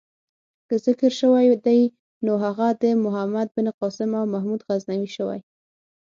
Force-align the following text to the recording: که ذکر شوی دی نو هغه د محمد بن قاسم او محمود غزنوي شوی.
که 0.67 0.75
ذکر 0.85 1.09
شوی 1.19 1.49
دی 1.65 1.81
نو 2.25 2.33
هغه 2.45 2.67
د 2.81 2.83
محمد 3.05 3.47
بن 3.55 3.67
قاسم 3.79 4.11
او 4.19 4.23
محمود 4.33 4.61
غزنوي 4.67 5.09
شوی. 5.17 5.39